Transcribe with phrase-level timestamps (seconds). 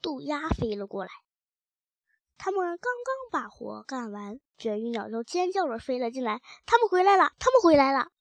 [0.00, 1.10] 渡鸦飞了过来。
[2.36, 6.40] 他们刚刚把活干完，卷羽鸟就尖叫着飞了进来。
[6.66, 7.32] 他们回来了！
[7.38, 8.12] 他们回来了！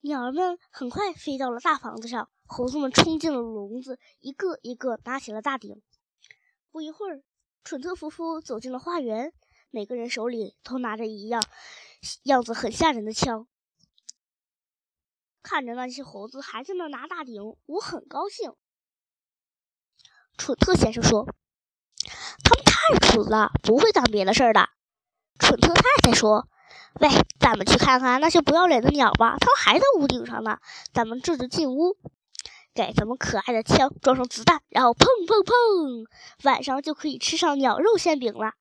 [0.00, 5.80] 鸟儿们很快飞到了大房子上，猴子们冲进了笼子，一个一个拿起了大鼎。
[6.70, 7.22] 不一会儿，
[7.64, 9.32] 蠢特夫妇走进了花园，
[9.70, 11.42] 每个人手里都拿着一样
[12.24, 13.46] 样子很吓人的枪。
[15.42, 18.52] 看着那些猴子还在那拿大鼎，我很高兴。
[20.38, 21.26] 蠢特先生说。
[22.42, 24.70] 他们太蠢了，不会干别的事儿的。
[25.38, 26.48] 蠢特太太说
[27.00, 30.58] ：“喂，咱们去看看那些不要脸的鸟吧，他们还在屋顶上呢。
[30.94, 31.98] 咱们这就进屋，
[32.72, 36.06] 给咱们可爱的枪装上子弹，然后砰砰砰，
[36.44, 38.52] 晚上就可以吃上鸟肉馅饼了。”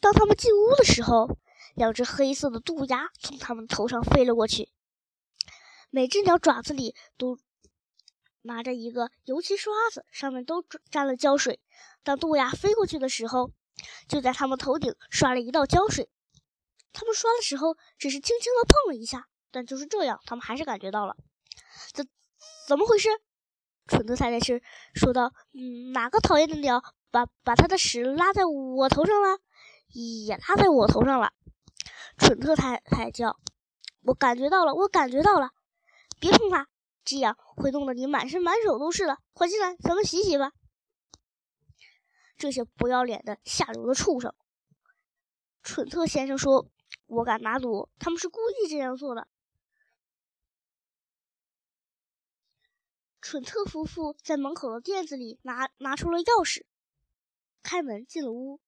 [0.00, 1.36] 当他们进屋的时候，
[1.74, 4.70] 两只黑色的渡鸦从他们头上飞了过去，
[5.90, 7.38] 每只鸟爪子里都。
[8.42, 11.60] 拿着一个油漆刷子，上面都沾了胶水。
[12.02, 13.50] 当杜鸦飞过去的时候，
[14.08, 16.10] 就在他们头顶刷了一道胶水。
[16.92, 21.16] 他们刷的时候只是轻轻的碰了一下，但就是这样，他们还是感觉到了。
[21.92, 22.08] 怎
[22.66, 23.08] 怎么回事？
[23.86, 24.62] 蠢特太太是
[24.94, 29.38] 说道：“嗯，哪个讨厌的鸟把把它的屎拉在我头上了？
[29.88, 31.32] 也拉在我头上了。”
[32.16, 33.36] 蠢特太太叫
[34.02, 35.50] ：“我感觉到了，我感觉到了，
[36.20, 36.68] 别碰它。”
[37.04, 39.18] 这样会弄得你满身满手都是的。
[39.32, 40.52] 快进来，咱们洗洗吧。
[42.36, 44.34] 这些不要脸的下流的畜生！
[45.62, 46.70] 蠢特先生说
[47.06, 49.28] ：“我敢打赌，他们是故意这样做的。”
[53.20, 56.64] 蠢特夫妇在门口的垫子里拿拿出了钥匙，
[57.62, 58.60] 开门进了屋。